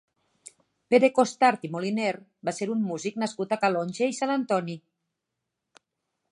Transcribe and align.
Pere 0.93 1.09
Costart 1.17 1.67
i 1.67 1.71
Moliner 1.75 2.15
va 2.49 2.55
ser 2.61 2.69
un 2.77 2.81
músic 2.87 3.21
nascut 3.25 3.53
a 3.57 3.61
Calonge 3.67 4.11
i 4.13 4.17
Sant 4.23 4.37
Antoni. 4.41 4.79